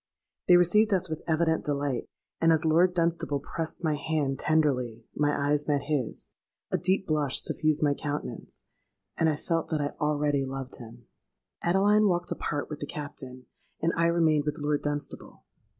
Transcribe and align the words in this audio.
They 0.47 0.57
received 0.57 0.93
us 0.95 1.09
with 1.11 1.21
evident 1.27 1.63
delight; 1.63 2.09
and 2.39 2.51
as 2.51 2.65
Lord 2.65 2.95
Dunstable 2.95 3.39
pressed 3.39 3.83
my 3.83 3.93
hand 3.93 4.39
tenderly, 4.39 5.05
my 5.15 5.29
eyes 5.51 5.67
met 5.67 5.83
his—a 5.83 6.77
deep 6.79 7.05
blush 7.05 7.43
suffused 7.43 7.83
my 7.83 7.93
countenance—and 7.93 9.29
I 9.29 9.35
felt 9.35 9.69
that 9.69 9.79
I 9.79 9.91
already 10.03 10.43
loved 10.43 10.77
him. 10.77 11.05
"Adeline 11.61 12.07
walked 12.07 12.31
apart 12.31 12.67
with 12.67 12.79
the 12.79 12.87
Captain: 12.87 13.45
and 13.79 13.93
I 13.95 14.07
remained 14.07 14.45
with 14.45 14.57
Lord 14.57 14.81
Dunstable. 14.81 15.43